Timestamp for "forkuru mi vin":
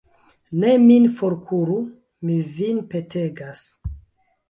1.19-2.83